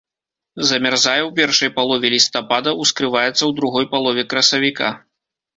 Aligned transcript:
Замярзае 0.69 1.19
ў 1.23 1.27
першай 1.41 1.69
палове 1.77 2.07
лістапада, 2.15 2.75
ускрываецца 2.87 3.37
ў 3.37 3.51
другой 3.61 3.85
палове 3.95 4.29
красавіка. 4.33 4.93